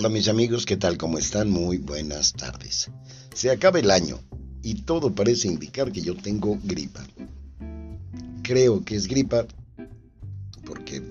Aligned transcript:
Hola 0.00 0.10
mis 0.10 0.28
amigos, 0.28 0.64
¿qué 0.64 0.76
tal? 0.76 0.96
¿Cómo 0.96 1.18
están? 1.18 1.50
Muy 1.50 1.78
buenas 1.78 2.32
tardes. 2.32 2.88
Se 3.34 3.50
acaba 3.50 3.80
el 3.80 3.90
año 3.90 4.20
y 4.62 4.82
todo 4.82 5.12
parece 5.12 5.48
indicar 5.48 5.90
que 5.90 6.02
yo 6.02 6.14
tengo 6.14 6.56
gripa. 6.62 7.04
Creo 8.44 8.84
que 8.84 8.94
es 8.94 9.08
gripa 9.08 9.44
porque 10.64 11.02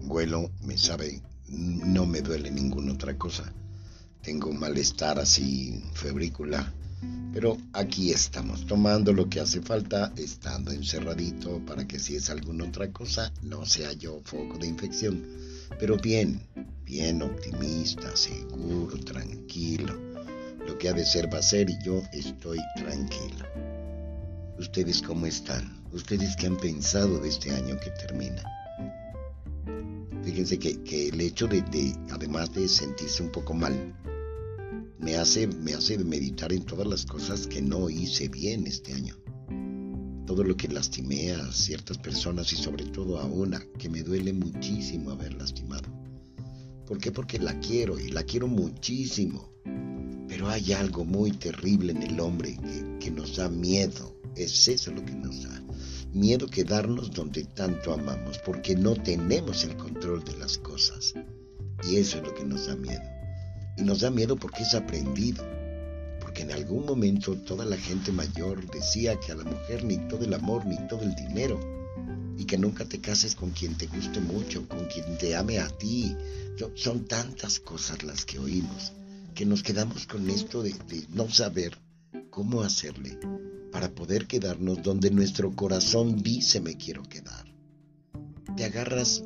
vuelo, 0.00 0.50
me 0.62 0.78
sabe, 0.78 1.20
no 1.48 2.06
me 2.06 2.22
duele 2.22 2.50
ninguna 2.50 2.94
otra 2.94 3.18
cosa. 3.18 3.52
Tengo 4.22 4.50
malestar 4.54 5.18
así, 5.18 5.84
febrícula. 5.92 6.72
Pero 7.34 7.58
aquí 7.74 8.10
estamos, 8.10 8.66
tomando 8.66 9.12
lo 9.12 9.28
que 9.28 9.40
hace 9.40 9.60
falta, 9.60 10.14
estando 10.16 10.72
encerradito 10.72 11.60
para 11.66 11.86
que 11.86 11.98
si 11.98 12.16
es 12.16 12.30
alguna 12.30 12.64
otra 12.64 12.90
cosa, 12.90 13.34
no 13.42 13.66
sea 13.66 13.92
yo 13.92 14.22
foco 14.24 14.56
de 14.56 14.66
infección. 14.66 15.26
Pero 15.78 15.96
bien, 15.98 16.42
bien 16.90 17.22
optimista, 17.22 18.16
seguro, 18.16 18.98
tranquilo. 18.98 19.94
Lo 20.66 20.76
que 20.76 20.88
ha 20.88 20.92
de 20.92 21.04
ser 21.04 21.32
va 21.32 21.38
a 21.38 21.42
ser 21.42 21.70
y 21.70 21.78
yo 21.84 22.02
estoy 22.12 22.58
tranquilo. 22.74 23.46
¿Ustedes 24.58 25.00
cómo 25.00 25.26
están? 25.26 25.80
¿Ustedes 25.92 26.34
qué 26.34 26.48
han 26.48 26.56
pensado 26.56 27.20
de 27.20 27.28
este 27.28 27.52
año 27.52 27.78
que 27.78 27.90
termina? 27.90 28.42
Fíjense 30.24 30.58
que, 30.58 31.08
el 31.08 31.20
hecho 31.20 31.46
de, 31.46 31.62
de, 31.62 31.94
además 32.10 32.52
de 32.54 32.68
sentirse 32.68 33.22
un 33.22 33.30
poco 33.30 33.54
mal, 33.54 33.94
me 34.98 35.14
hace, 35.14 35.46
me 35.46 35.74
hace 35.74 35.96
meditar 35.98 36.52
en 36.52 36.64
todas 36.64 36.88
las 36.88 37.06
cosas 37.06 37.46
que 37.46 37.62
no 37.62 37.88
hice 37.88 38.28
bien 38.28 38.66
este 38.66 38.94
año. 38.94 39.16
Todo 40.26 40.42
lo 40.42 40.56
que 40.56 40.66
lastimé 40.66 41.32
a 41.34 41.52
ciertas 41.52 41.98
personas 41.98 42.52
y 42.52 42.56
sobre 42.56 42.84
todo 42.86 43.20
a 43.20 43.26
una 43.26 43.62
que 43.78 43.88
me 43.88 44.02
duele 44.02 44.32
muchísimo 44.32 45.12
haber 45.12 45.34
lastimado. 45.34 46.09
¿Por 46.90 46.98
qué? 46.98 47.12
Porque 47.12 47.38
la 47.38 47.56
quiero 47.60 48.00
y 48.00 48.08
la 48.08 48.24
quiero 48.24 48.48
muchísimo. 48.48 49.48
Pero 50.26 50.48
hay 50.48 50.72
algo 50.72 51.04
muy 51.04 51.30
terrible 51.30 51.92
en 51.92 52.02
el 52.02 52.18
hombre 52.18 52.56
que, 52.56 52.98
que 52.98 53.10
nos 53.12 53.36
da 53.36 53.48
miedo. 53.48 54.12
Es 54.34 54.66
eso 54.66 54.90
lo 54.90 55.04
que 55.04 55.12
nos 55.12 55.44
da. 55.44 55.62
Miedo 56.12 56.48
quedarnos 56.48 57.12
donde 57.12 57.44
tanto 57.44 57.92
amamos 57.92 58.40
porque 58.44 58.74
no 58.74 58.94
tenemos 58.94 59.62
el 59.62 59.76
control 59.76 60.24
de 60.24 60.36
las 60.38 60.58
cosas. 60.58 61.14
Y 61.88 61.94
eso 61.94 62.18
es 62.18 62.24
lo 62.24 62.34
que 62.34 62.44
nos 62.44 62.66
da 62.66 62.74
miedo. 62.74 63.04
Y 63.76 63.82
nos 63.82 64.00
da 64.00 64.10
miedo 64.10 64.34
porque 64.34 64.64
es 64.64 64.74
aprendido. 64.74 65.44
Porque 66.20 66.42
en 66.42 66.50
algún 66.50 66.86
momento 66.86 67.36
toda 67.36 67.64
la 67.64 67.76
gente 67.76 68.10
mayor 68.10 68.68
decía 68.68 69.14
que 69.20 69.30
a 69.30 69.36
la 69.36 69.44
mujer 69.44 69.84
ni 69.84 69.96
todo 70.08 70.24
el 70.24 70.34
amor 70.34 70.66
ni 70.66 70.76
todo 70.88 71.02
el 71.02 71.14
dinero. 71.14 71.79
Y 72.36 72.44
que 72.44 72.58
nunca 72.58 72.84
te 72.84 73.00
cases 73.00 73.34
con 73.34 73.50
quien 73.50 73.76
te 73.76 73.86
guste 73.86 74.20
mucho, 74.20 74.66
con 74.68 74.86
quien 74.86 75.18
te 75.18 75.36
ame 75.36 75.58
a 75.58 75.68
ti. 75.68 76.16
Son 76.74 77.06
tantas 77.06 77.60
cosas 77.60 78.02
las 78.02 78.24
que 78.24 78.38
oímos 78.38 78.92
que 79.34 79.46
nos 79.46 79.62
quedamos 79.62 80.06
con 80.06 80.28
esto 80.28 80.62
de, 80.62 80.74
no 81.10 81.30
saber 81.30 81.78
cómo 82.30 82.62
hacerle 82.62 83.18
para 83.70 83.94
poder 83.94 84.26
quedarnos 84.26 84.82
donde 84.82 85.10
nuestro 85.10 85.54
corazón 85.54 86.22
dice 86.22 86.60
me 86.60 86.76
quiero 86.76 87.02
quedar. 87.04 87.46
Te 88.56 88.64
agarras, 88.64 89.22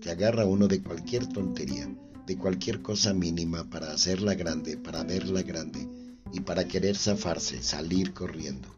te 0.00 0.10
agarra 0.10 0.44
uno 0.44 0.66
de 0.68 0.82
cualquier 0.82 1.26
tontería 1.28 1.88
de 2.28 2.36
cualquier 2.36 2.82
cosa 2.82 3.14
mínima 3.14 3.70
para 3.70 3.90
hacerla 3.90 4.34
grande, 4.34 4.76
para 4.76 5.02
verla 5.02 5.40
grande 5.40 5.88
y 6.30 6.40
para 6.40 6.68
querer 6.68 6.94
zafarse, 6.94 7.62
salir 7.62 8.12
corriendo. 8.12 8.68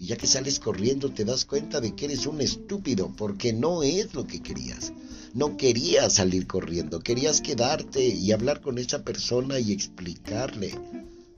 Y 0.00 0.06
ya 0.06 0.16
que 0.16 0.26
sales 0.26 0.58
corriendo 0.58 1.12
te 1.12 1.26
das 1.26 1.44
cuenta 1.44 1.80
de 1.80 1.94
que 1.94 2.06
eres 2.06 2.26
un 2.26 2.40
estúpido 2.40 3.12
porque 3.16 3.52
no 3.52 3.82
es 3.82 4.14
lo 4.14 4.26
que 4.26 4.40
querías. 4.40 4.92
No 5.34 5.58
querías 5.58 6.14
salir 6.14 6.46
corriendo, 6.46 7.00
querías 7.00 7.42
quedarte 7.42 8.04
y 8.04 8.32
hablar 8.32 8.62
con 8.62 8.78
esa 8.78 9.04
persona 9.04 9.60
y 9.60 9.72
explicarle. 9.72 10.76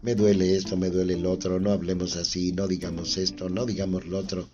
Me 0.01 0.15
duele 0.15 0.57
esto, 0.57 0.77
me 0.77 0.91
duele 0.91 1.15
el 1.15 1.27
otro, 1.27 1.59
no 1.59 1.73
hablemos 1.73 2.17
así, 2.17 2.53
no 2.53 2.69
digamos 2.69 3.19
esto, 3.19 3.49
no 3.49 3.67
digamos 3.67 4.07
lo 4.07 4.19
otro. 4.19 4.49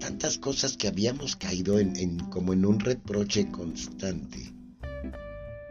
Tantas 0.00 0.38
cosas 0.38 0.78
que 0.78 0.88
habíamos 0.88 1.36
caído 1.36 1.78
en, 1.78 2.18
como 2.30 2.54
en 2.54 2.64
un 2.64 2.80
reproche 2.80 3.50
constante 3.50 4.54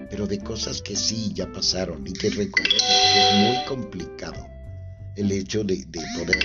pero 0.09 0.25
de 0.25 0.39
cosas 0.39 0.81
que 0.81 0.95
sí 0.95 1.31
ya 1.33 1.51
pasaron 1.51 2.05
y 2.07 2.13
que 2.13 2.29
recordemos 2.29 2.81
que 2.81 3.29
es 3.29 3.47
muy 3.47 3.65
complicado 3.65 4.47
el 5.15 5.31
hecho 5.31 5.63
de, 5.63 5.85
poder 6.15 6.43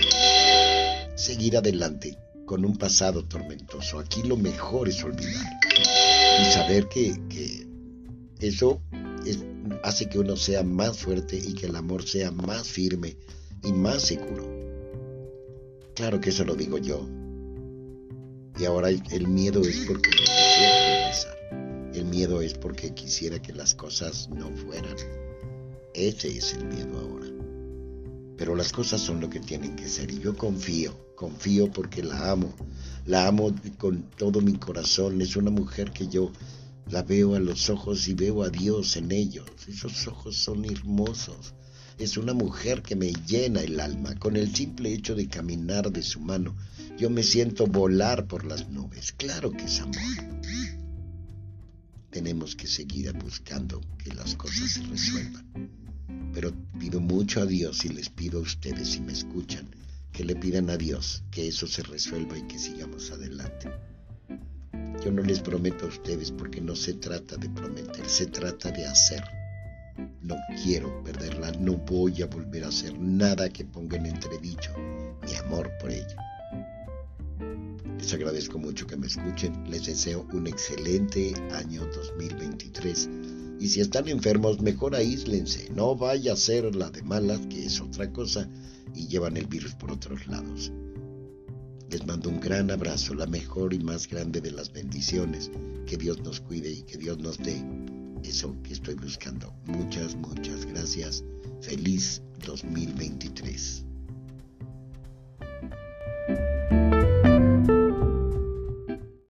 seguir 1.15 1.57
adelante 1.57 2.17
con 2.45 2.63
un 2.65 2.77
pasado 2.77 3.23
tormentoso. 3.25 3.99
Aquí 3.99 4.23
lo 4.23 4.37
mejor 4.37 4.87
es 4.87 5.03
olvidar 5.03 5.59
y 6.41 6.51
saber 6.51 6.87
que, 6.87 7.65
eso 8.39 8.81
hace 9.83 10.07
que 10.09 10.19
uno 10.19 10.35
sea 10.35 10.61
más 10.63 10.97
fuerte 10.97 11.37
y 11.37 11.53
que 11.53 11.67
el 11.67 11.75
amor 11.75 12.03
sea 12.03 12.31
más 12.31 12.67
firme 12.67 13.15
y 13.63 13.71
más 13.71 14.03
seguro. 14.03 14.45
Claro 15.95 16.19
que 16.19 16.29
eso 16.29 16.43
lo 16.43 16.55
digo 16.55 16.77
yo. 16.77 17.07
Y 18.59 18.65
ahora 18.65 18.89
el 18.89 19.27
miedo 19.27 19.61
es 19.61 19.85
porque 19.87 20.09
el 21.93 22.05
miedo 22.05 22.41
es 22.41 22.53
porque 22.53 22.93
quisiera 22.93 23.41
que 23.41 23.53
las 23.53 23.73
cosas 23.73 24.29
no 24.29 24.49
fueran. 24.51 24.95
Ese 25.93 26.37
es 26.37 26.53
el 26.53 26.65
miedo 26.65 26.99
ahora. 26.99 27.27
Pero 28.37 28.55
las 28.55 28.73
cosas 28.73 28.99
son 28.99 29.21
lo 29.21 29.29
que 29.29 29.39
tienen 29.39 29.75
que 29.77 29.87
ser 29.87 30.11
y 30.11 30.19
yo 30.19 30.35
confío, 30.35 30.93
confío 31.15 31.71
porque 31.71 32.03
la 32.03 32.31
amo. 32.31 32.53
La 33.05 33.27
amo 33.27 33.53
con 33.77 34.03
todo 34.17 34.41
mi 34.41 34.53
corazón. 34.53 35.21
Es 35.21 35.35
una 35.35 35.51
mujer 35.51 35.91
que 35.91 36.07
yo 36.07 36.31
la 36.89 37.03
veo 37.03 37.35
a 37.35 37.39
los 37.39 37.69
ojos 37.69 38.07
y 38.07 38.13
veo 38.13 38.43
a 38.43 38.49
Dios 38.49 38.97
en 38.97 39.11
ellos. 39.11 39.45
Esos 39.67 40.07
ojos 40.07 40.35
son 40.35 40.65
hermosos. 40.65 41.53
Es 41.97 42.17
una 42.17 42.33
mujer 42.33 42.81
que 42.81 42.95
me 42.95 43.13
llena 43.13 43.61
el 43.61 43.79
alma. 43.79 44.15
Con 44.15 44.35
el 44.35 44.53
simple 44.53 44.93
hecho 44.93 45.15
de 45.15 45.27
caminar 45.27 45.91
de 45.91 46.03
su 46.03 46.19
mano, 46.19 46.55
yo 46.97 47.09
me 47.09 47.23
siento 47.23 47.67
volar 47.67 48.27
por 48.27 48.45
las 48.45 48.69
nubes. 48.69 49.13
Claro 49.13 49.51
que 49.51 49.65
es 49.65 49.79
amor 49.79 49.95
tenemos 52.15 52.55
que 52.55 52.65
seguir 52.65 53.11
buscando 53.11 53.81
que 54.01 54.13
las 54.13 54.35
cosas 54.35 54.71
se 54.71 54.83
resuelvan. 54.83 55.69
Pero 56.33 56.53
pido 56.79 57.01
mucho 57.01 57.41
a 57.41 57.45
Dios 57.45 57.83
y 57.83 57.89
les 57.89 58.07
pido 58.07 58.39
a 58.39 58.43
ustedes, 58.43 58.87
si 58.91 59.01
me 59.01 59.11
escuchan, 59.11 59.67
que 60.15 60.23
le 60.23 60.35
pidan 60.35 60.69
a 60.69 60.77
Dios 60.77 61.23
que 61.29 61.45
eso 61.45 61.67
se 61.67 61.83
resuelva 61.83 62.37
y 62.37 62.43
que 62.43 62.57
sigamos 62.57 63.11
adelante. 63.11 63.69
Yo 65.03 65.11
no 65.11 65.21
les 65.21 65.41
prometo 65.41 65.85
a 65.85 65.89
ustedes 65.89 66.31
porque 66.31 66.61
no 66.61 66.73
se 66.73 66.93
trata 66.93 67.35
de 67.35 67.49
prometer, 67.49 68.07
se 68.07 68.27
trata 68.27 68.71
de 68.71 68.85
hacer. 68.85 69.21
No 70.21 70.35
quiero 70.63 71.03
perderla, 71.03 71.51
no 71.59 71.73
voy 71.73 72.21
a 72.21 72.27
volver 72.27 72.63
a 72.63 72.69
hacer 72.69 72.97
nada 72.97 73.49
que 73.49 73.65
ponga 73.65 73.97
en 73.97 74.05
entredicho 74.05 74.73
mi 75.25 75.35
amor 75.35 75.69
por 75.81 75.91
ella. 75.91 76.15
Les 77.99 78.13
agradezco 78.13 78.57
mucho 78.57 78.87
que 78.87 78.95
me 78.95 79.07
escuchen. 79.07 79.69
Les 79.69 79.85
deseo 79.85 80.25
un 80.31 80.47
excelente 80.47 81.33
año 81.51 81.85
2023. 81.93 83.09
Y 83.59 83.67
si 83.67 83.81
están 83.81 84.07
enfermos, 84.07 84.61
mejor 84.61 84.95
aíslense. 84.95 85.69
No 85.75 85.95
vaya 85.95 86.33
a 86.33 86.37
ser 86.37 86.73
la 86.73 86.89
de 86.89 87.03
malas, 87.03 87.39
que 87.47 87.65
es 87.65 87.81
otra 87.81 88.11
cosa, 88.11 88.49
y 88.95 89.07
llevan 89.07 89.37
el 89.37 89.47
virus 89.47 89.75
por 89.75 89.91
otros 89.91 90.25
lados. 90.27 90.71
Les 91.89 92.05
mando 92.05 92.29
un 92.29 92.39
gran 92.39 92.71
abrazo, 92.71 93.13
la 93.13 93.27
mejor 93.27 93.73
y 93.73 93.79
más 93.79 94.07
grande 94.07 94.41
de 94.41 94.51
las 94.51 94.71
bendiciones. 94.71 95.51
Que 95.85 95.97
Dios 95.97 96.19
nos 96.21 96.41
cuide 96.41 96.71
y 96.71 96.81
que 96.81 96.97
Dios 96.97 97.19
nos 97.19 97.37
dé 97.37 97.63
eso 98.23 98.55
que 98.63 98.73
estoy 98.73 98.95
buscando. 98.95 99.53
Muchas, 99.65 100.15
muchas 100.15 100.65
gracias. 100.65 101.23
Feliz 101.61 102.21
2023. 102.45 103.84